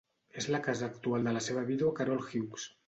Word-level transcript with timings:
És 0.43 0.47
la 0.55 0.61
casa 0.69 0.87
actual 0.93 1.29
de 1.31 1.37
la 1.37 1.45
seva 1.51 1.67
vídua 1.71 1.97
Carol 2.03 2.27
Hugues. 2.29 2.71